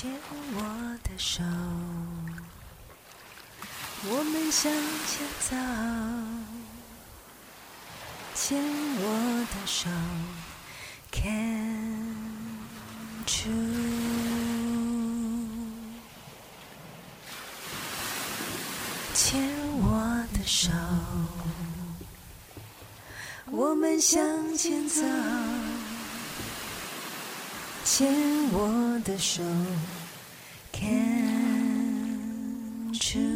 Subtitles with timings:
[0.00, 0.10] 牵
[0.54, 0.58] 我
[1.04, 1.42] 的手，
[4.08, 5.54] 我们向前走。
[8.34, 8.64] 牵
[8.96, 9.04] 我
[9.52, 9.90] 的手
[11.12, 12.16] ，Can
[13.44, 13.52] you？
[19.12, 20.70] 牵我的手，
[23.50, 25.02] 我们向前走。
[27.82, 28.06] 牵
[28.52, 29.42] 我的手
[30.70, 30.92] ，Can
[32.92, 33.30] you？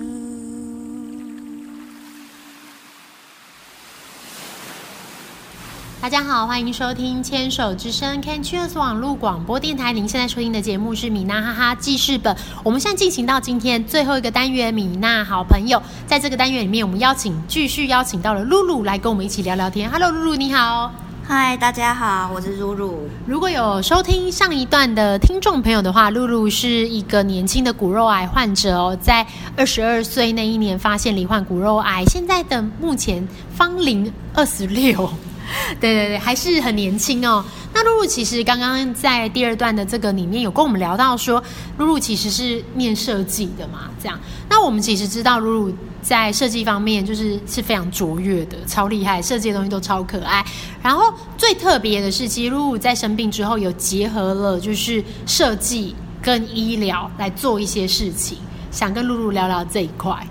[6.00, 9.94] 大家好，欢迎收听《牵手之声》Can Cheers 网络广播电台。
[9.94, 12.36] 您现在收听的节目是米娜哈哈记事本。
[12.62, 15.82] 我们现在进行到今天最后一个单元，米娜好朋友。
[16.06, 19.90] 在这个单元里面，我们邀请继续邀请到了露露来跟我们一起聊聊天。
[19.90, 20.92] Hello，露露你好。
[21.26, 23.08] 嗨，大家好，我是露露。
[23.26, 35.08] 如果有收听上一段的听众朋友的话，露露是一个年轻的骨肉癌患者哦，在二十二岁那一年发现罹患骨肉癌，现在的目前芳龄二十六。
[35.80, 37.44] 对对对，还是很年轻哦。
[37.72, 41.42] 那露露其实刚刚在第二段的这个里面有跟我们聊到说，
[41.78, 44.18] 露露其实是念设计的嘛，这样。
[44.48, 50.44] 那我们其实知道露露在设计方面就是是非常卓越的，超厉害，设计的东西都超可爱。
[50.82, 58.38] 然后最特别的是，其实露露在生病之后有结合了就是设计跟医疗来做一些事情，
[58.70, 60.24] 想跟露露聊聊这一块。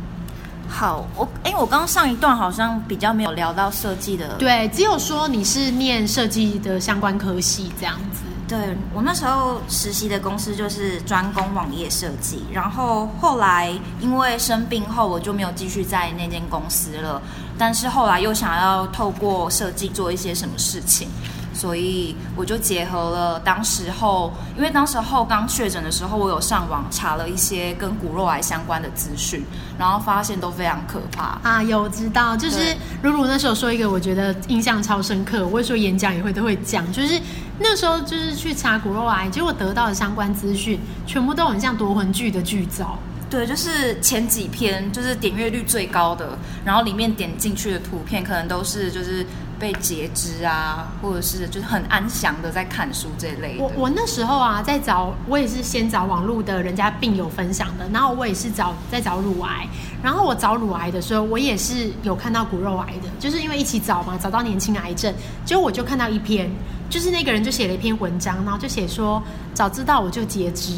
[0.73, 8.23] 好，我哎，我刚刚上一段好像比较没有聊到设计的，对，只有说你是念设计的相关科系这样子。
[8.45, 17.21] 对我那时候实习的公司就是专攻网页设计，然后后来因为生病后，我就没有继续在那间公司了。
[17.57, 21.07] 但是后来又想要透过设计做一些什么事情。
[21.53, 29.45] 所以我就结合了当时候，因为当时候刚确诊的时候，我有上网查了一些跟骨肉癌相关的资讯，
[29.77, 31.61] 然后发现都非常可怕啊。
[31.61, 35.45] 有知道，就是露露那时候说一个，我觉得印象超深刻。
[35.45, 37.21] 我会说演讲也会都会讲，就是
[37.59, 42.97] 那时候就是去查骨肉癌，结果得到的相关资讯全部都很像夺魂剧的剧照。
[43.29, 49.23] 对，就是前几篇就是点阅率最高的，然后里面点进去的图片可能都是就是。
[49.63, 53.55] 被截肢啊，或者是就是很安详的在看书这类。
[53.61, 59.65] 我我那时候啊，在找我也是先找网络的人家病友分享的，然后我也是找在找乳癌，
[60.03, 65.15] 然后我找乳癌的时候，我也是有看到骨肉癌的，就是因为一起找嘛，找到年轻癌症，
[65.45, 66.51] 结果我就看到一篇，
[66.89, 70.73] 就是那个人就写了一篇文章，然后就写说早知道我就截肢，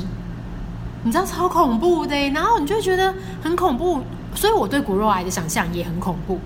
[1.01, 3.99] 你知道超恐怖的，然后你就觉得很恐怖，
[4.35, 6.39] 所以我对骨肉癌的想象也很恐怖。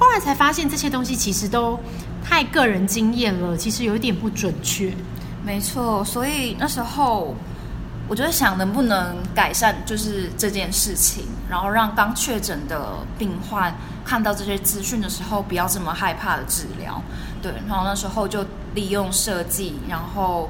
[0.00, 1.78] 后来才发现这些东西其实都
[2.24, 4.92] 太个人经验了，其实有一点不准确。
[5.44, 7.36] 没错，所以那时候
[8.08, 13.72] 我就在想，能不能改善就是这件事情，然后让刚确诊的病患
[14.04, 17.00] 看到这些资讯的时候，不要这么害怕的治疗。
[17.42, 18.44] 对，然后那时候就
[18.74, 20.48] 利用设计，然后。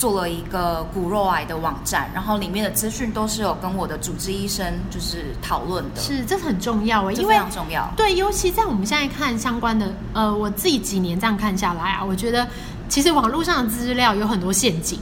[0.00, 6.00] 做了一个骨肉癌的网站，然后里面的资讯都是有跟我的主治医生就是讨论的。
[6.00, 7.86] 是，这很重要诶，因为非常重要。
[7.98, 12.48] 对，尤其在我们现在看相关的，呃，我自己几年这样看下来啊，我觉得
[12.88, 14.98] 其实网络上的资料有很多陷阱，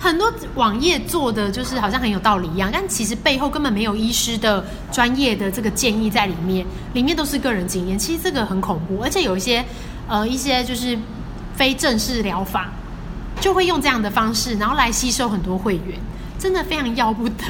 [0.00, 6.64] 很多网页做的就是好像很有道理一样，但其实背后根本没有医师的专业的这个建议在里面，
[6.94, 7.98] 里面都是个人经验。
[7.98, 9.62] 其实这个很恐怖，而且有一些
[10.08, 10.98] 呃一些就是
[11.54, 12.72] 非正式疗法。
[13.44, 16.00] 就会用这样的方式，然后来吸收很多会员，
[16.38, 17.44] 真的非常要不得。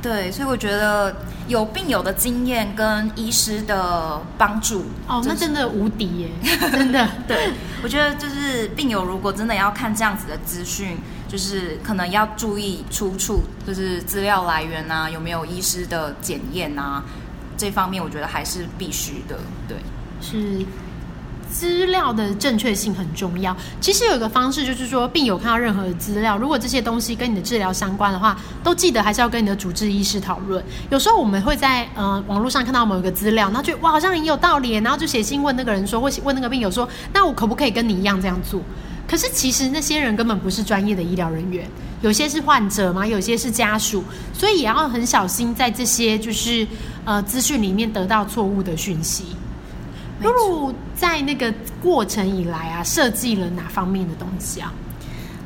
[0.00, 1.14] 对，所以我觉得
[1.48, 6.30] 有病友的经验跟医师的帮助，哦，那真的无敌耶，
[6.72, 7.06] 真的。
[7.26, 7.50] 对，
[7.82, 10.96] 我觉得就是病友如果真的要看这样子的资讯，
[11.28, 17.04] 就是可能要注意出处，就是资料来源啊，有没有医师的检验啊，
[17.58, 19.38] 这方面我觉得还是必须的。
[19.68, 19.76] 对，
[20.22, 20.64] 是。
[21.50, 23.56] 资料的正确性很重要。
[23.80, 30.62] 其实有一个方式，就是说病友看到任何的资料，如果这些东西跟你的治疗相关的话，都记得还是要跟你的主治医师讨论。
[30.90, 38.60] 有时候我们会在呃网络上看到某一个资料，然后就哇好像很有道理，然后就写信问那个人说，或问那个病友说，那我可不可以跟你一样这样做？
[39.06, 41.66] 可是其实那些人根本不是专业的医疗人员，
[42.02, 46.66] 有些是患者嘛，有些是家属，所以也要很小心在这些就是
[47.06, 49.24] 呃资讯里面得到错误的讯息。
[50.22, 54.72] 露露在那个过程以来啊，设计了哪方面的东西啊？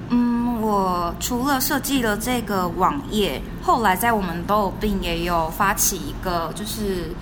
[0.09, 7.13] 嗯，我除了设计了这个网页，后来在我们都有病也有发起一个就是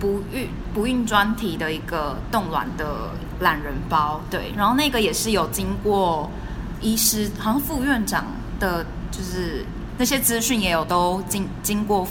[0.00, 6.30] 不孕不孕专题的一个冻卵的懒人包，对，然后那个也是有经过
[6.80, 8.24] 医师，好像副院长
[8.58, 9.64] 的，就是
[9.98, 12.06] 那些资讯也有都经经过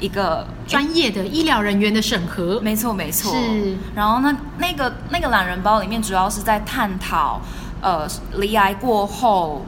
[0.00, 3.32] 一个专业的医疗人员的审核，没错没错。
[3.32, 7.40] 是然后呢那个那个懒人包里面主要是在探讨，
[7.80, 8.06] 呃，
[8.36, 9.64] 离癌过后，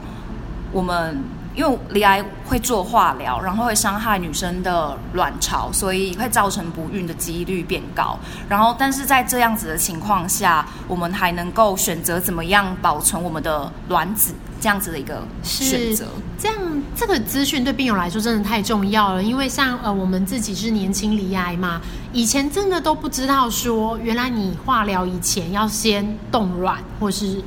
[0.71, 1.23] 我们
[1.57, 8.17] 因为离癌会做化疗，然后会伤害女生的卵巢，所以会造成不孕的几率变高。
[8.47, 16.05] 然后，但是在这样子的情况下，我们还能够选择怎么样保存我们的卵子，这样子的一个选择。
[16.37, 16.55] 这样，
[16.95, 21.81] 这个资讯对病友来说真的太重要了，因为像呃我们自己是年轻离癌嘛，
[22.13, 27.41] 以前真的都不知道说，原来你化疗以前要先冻卵，或是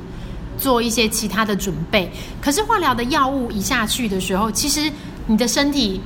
[0.61, 2.09] 做一些其他的准备。
[2.39, 4.89] 可是化疗的药物一下去的时候，其实
[5.25, 5.99] 你的身体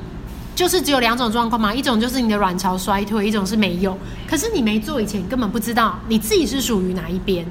[0.55, 3.97] 就是只有两种状况嘛，一种就是你的卵巢衰退，一种是没有。
[4.25, 7.45] 可是你没做以前，根本不知道你自己是属于哪一边，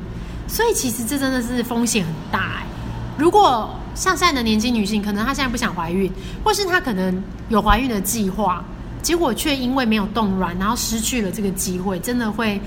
[0.49, 2.67] 所以其实这真的是风险很大哎、
[3.19, 6.11] 如果像现在的年轻女性，可能她现在不想怀孕，
[6.43, 8.65] 或是她可能有怀孕的计划，
[9.03, 12.61] 结果却因为没有冻卵，然后失去了这个机会，真的会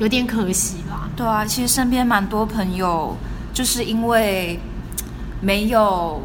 [0.00, 1.08] 有点可惜啦。
[1.16, 3.16] 对啊，其实身边蛮多朋友
[3.56, 4.60] 就是因为
[5.40, 6.20] 没有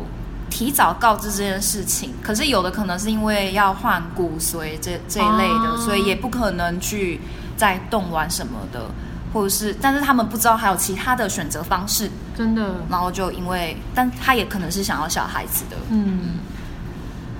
[0.50, 7.22] 提早告知这件事情，可是有的可能是因为要换骨髓这这一类的，哦所以也不可能去
[7.56, 8.92] 再动卵什么的，
[9.31, 16.39] 或者是，但是他们不知道还有其他的选择方式，真的，然后就因为，但他也可能是想要小孩子的，嗯，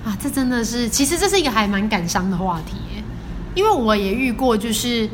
[0.06, 3.04] 啊，这真的是，其实这是一个还蛮感伤的话题耶，
[3.54, 5.06] 因为我也遇过，就是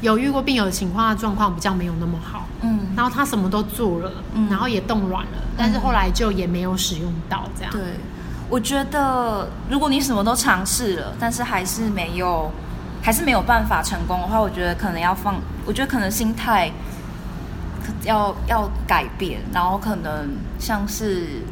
[0.00, 4.48] 有遇过病友的情况，状况比较没有那么好，嗯，然后他什么都做了，嗯。
[4.48, 7.70] 然后也冻卵了，但是后来就也没有使用到这样。
[7.72, 7.82] 对，
[8.48, 12.50] 我觉得如果你什么都尝试了，但是还是没有，
[13.02, 15.36] 还是没有办法成功的话，我觉得可能要放，
[15.66, 16.72] 我觉得可能心态
[18.04, 21.42] 要要改变，然后可能像是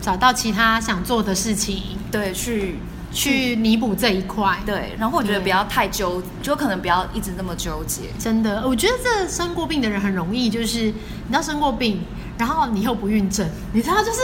[0.00, 2.78] 找到其他想做的事情，对去
[3.12, 4.58] 去弥补这一块。
[4.64, 8.02] 对，然后我觉得不要太纠，就可能不要一直那么纠结。
[8.18, 10.92] 真的，我觉得这生过病的人很容易，就是你
[11.28, 12.00] 知道生过病，
[12.38, 14.18] 然后你又不孕症，你知道，就是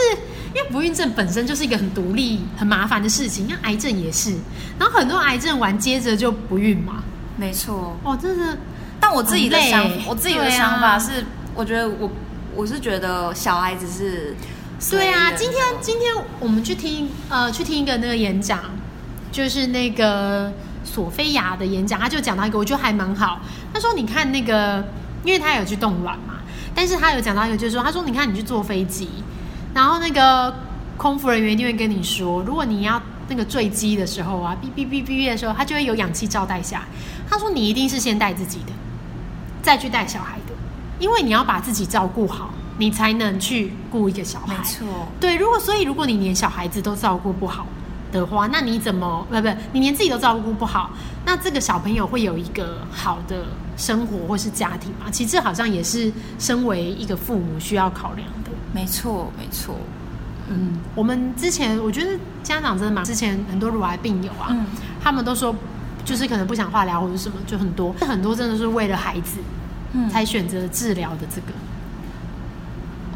[0.55, 4.33] 因为不孕症本身就是一个很独立、很麻烦的事情，像癌症也是。
[4.79, 7.03] 然后很多癌症完接着就不孕嘛，
[7.37, 8.57] 没错，哦，真的，
[8.99, 12.09] 但我自己的想，我自己的想法是，我觉得我
[12.55, 18.59] 我是觉得小孩子是随对啊，今天今天我们去听呃去听一个那个演讲，
[19.31, 20.51] 就是那个
[20.85, 23.41] 索菲亚的演讲，他就讲到一个我觉得还蛮好。
[23.73, 24.83] 他说你看那个，
[25.23, 26.35] 因为他有去冻卵嘛，
[26.73, 29.09] 但是他有讲到一个，就是说他说你看你去坐飞机，
[29.73, 30.55] 然后那个
[30.97, 36.85] 空服人员一定会跟你说，如果你要那个坠机的时候啊， 哔哔哔哔哔的时候，他就会有氧气罩带下来。
[37.29, 38.71] 他说你一定是先带自己的，
[39.61, 40.53] 再去带小孩的，
[40.99, 44.57] 因为你要把自己照顾好，你才能去顾一个小孩。
[44.57, 44.87] 没错，
[45.19, 47.67] 对，如果所以如果你连小孩子都照顾不好
[48.11, 50.89] 的话，那你怎么呃不不，你连自己都照顾不好，
[51.25, 53.45] 那这个小朋友会有一个好的
[53.77, 55.11] 生活或是家庭吗？
[55.11, 58.49] 其实好像也是身为一个父母需要考量的。
[58.73, 59.75] 没错，没错。
[60.47, 64.65] 嗯，我们之前我觉得家长真的蛮，之前很多乳癌病友啊，嗯
[65.03, 65.53] 他们都说
[66.03, 69.37] 就是可能不想化疗或者什么，就很多很多真的是为了孩子
[69.93, 71.53] 嗯才选择治疗的这个。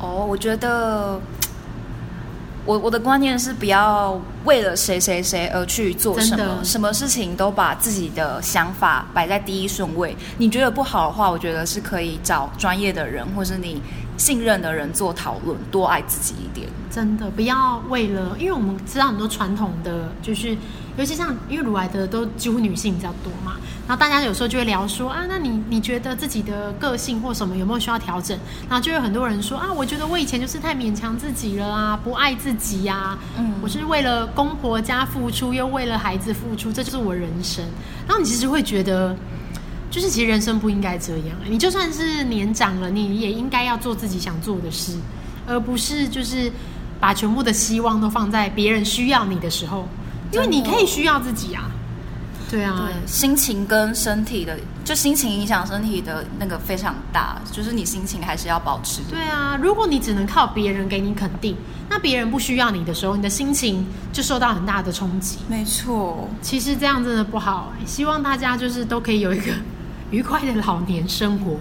[0.03, 1.17] 哦，我觉得
[2.65, 10.13] 我我的观念是不要为了谁谁谁而去做什么，什么事情都把自己的想法摆在第一顺位。
[10.37, 13.81] 你觉得不好的话，我觉得是可以找专业的人或是你
[14.17, 16.67] 信任的人做讨论，多爱自己一点。
[16.91, 20.55] 真的不要为了，因为我们知道很多传统的，就是
[20.97, 23.57] 尤其像因为乳癌的都几乎女性比较多嘛，
[23.87, 28.37] 然后大家有时候就会聊说啊，那你你觉得自己的个性或什么有没有需要调整？
[28.69, 37.63] 然后就有很多人说啊，我觉得我以前就是太勉强自己了啊，不爱自己呀、嗯我是为了公婆家付出，又为了孩子付出，这就是我人生。
[38.07, 39.15] 然后你其实会觉得。
[39.89, 44.97] 就是其实人生不应该这样，你就算是年长了，你也应该要做自己想做的事，
[45.45, 46.51] 而不是就是
[46.99, 49.87] 把全部的希望都放在别人需要你的时候，
[50.33, 51.69] 因为你可以需要自己啊。
[52.49, 59.01] 对啊，对，心情跟身体的，就心情影响身体的那个非常大，就是你心情还是要保持。
[59.09, 61.57] 对啊，如果你只能靠别人给你肯定，
[61.89, 65.39] 那别人不需要你的时候，你的心情就受到很大的冲击。
[65.47, 69.51] 没错，其实这样真的不好、希望大家就是都可以有一个
[70.11, 71.57] 愉快的老年生活。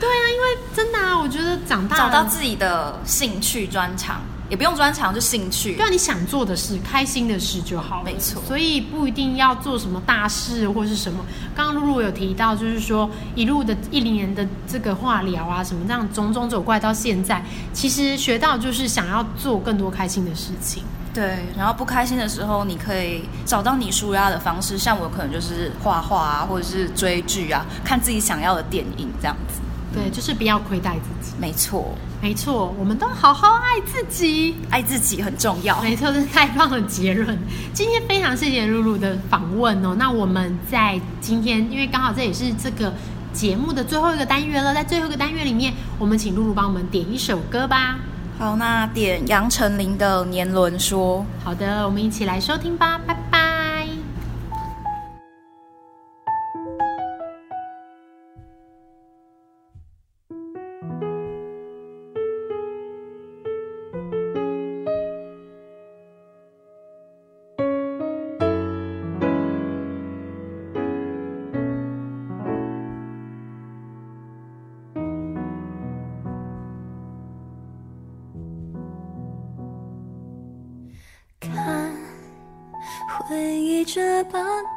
[0.00, 5.84] 对啊，因为真的啊，我觉得长大找到自己的兴趣专长，也不用专长，就兴趣对。
[5.84, 8.04] 啊，你想做的事，开心的事就好了。
[8.04, 11.24] 没错所以不一定要做什么大事或是什么。
[11.54, 20.82] 刚刚露露有提到，就是说一路的一年的这个化疗啊，什么这样种种走过来到现在，其实学到就是想要做更多开心的事情。
[21.14, 24.76] 对，然后不开心的时候，你可以找到你舒压的方式。
[24.76, 29.60] 像我可能就是画画啊，或者是追剧啊，看自己想要的电影这样子。
[29.94, 31.34] 对，就是不要亏待自己。
[31.38, 34.56] 没错，没错，我们都好好爱自己。
[34.68, 35.80] 爱自己很重要。
[35.80, 37.38] 没错，这是太棒的结论。
[37.72, 39.94] 今天非常谢谢露露的访问哦。
[39.96, 42.92] 那我们在今天，因为刚好这也是这个
[43.32, 47.96] 节目的最后一个单元了，在最后一个单元里面，我们请露露帮我们点一首歌吧。
[48.36, 51.20] 好，那点杨丞琳的《年轮说》。
[51.44, 53.23] 好的，我们一起来收听吧，拜拜。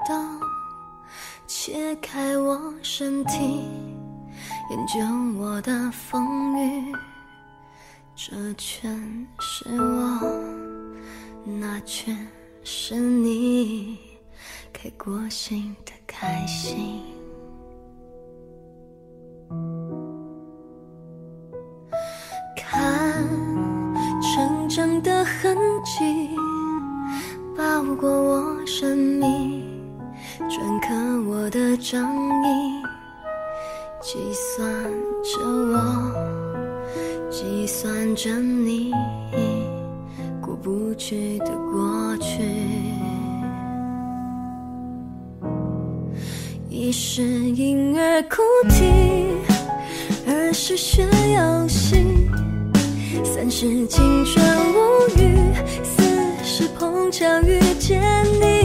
[0.08, 0.16] 刀，
[1.46, 3.66] 切开我身体，
[4.70, 5.00] 研究
[5.40, 6.96] 我的风雨。
[8.16, 10.20] 这全是我，
[11.44, 12.16] 那全
[12.64, 13.98] 是你，
[14.74, 17.02] 开过心的开心。
[22.56, 23.26] 看。
[24.22, 26.30] 成长的痕迹
[27.56, 29.67] 包裹我生命，
[30.46, 30.94] 篆刻
[31.28, 32.00] 我的掌
[32.46, 32.84] 印，
[34.00, 34.72] 计算
[35.24, 36.14] 着我，
[37.32, 38.94] 计算着你
[40.40, 42.44] 过不去的过去。
[46.70, 48.86] 一是婴儿哭啼，
[50.28, 52.06] 二是学游戏。
[53.24, 55.36] 三是青春无语，
[55.84, 56.04] 四
[56.44, 58.00] 是碰巧遇见
[58.40, 58.57] 你，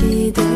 [0.00, 0.49] 记得。